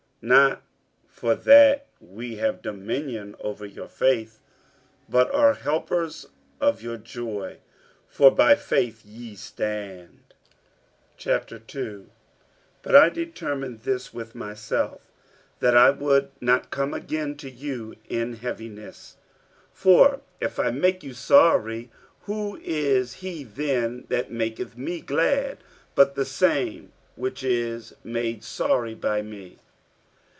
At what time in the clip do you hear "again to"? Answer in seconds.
16.93-17.49